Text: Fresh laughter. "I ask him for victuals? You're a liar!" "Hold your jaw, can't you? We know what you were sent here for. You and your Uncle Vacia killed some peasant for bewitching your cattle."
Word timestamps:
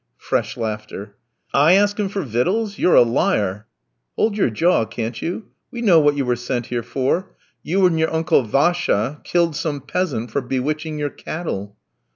Fresh 0.17 0.57
laughter. 0.57 1.15
"I 1.53 1.73
ask 1.73 1.99
him 1.99 2.09
for 2.09 2.23
victuals? 2.23 2.79
You're 2.79 2.95
a 2.95 3.03
liar!" 3.03 3.67
"Hold 4.15 4.35
your 4.35 4.49
jaw, 4.49 4.83
can't 4.85 5.21
you? 5.21 5.49
We 5.69 5.83
know 5.83 5.99
what 5.99 6.17
you 6.17 6.25
were 6.25 6.35
sent 6.35 6.65
here 6.65 6.81
for. 6.81 7.35
You 7.61 7.85
and 7.85 7.99
your 7.99 8.11
Uncle 8.11 8.41
Vacia 8.41 9.21
killed 9.23 9.55
some 9.55 9.79
peasant 9.79 10.31
for 10.31 10.41
bewitching 10.41 10.97
your 10.97 11.11
cattle." 11.11 11.77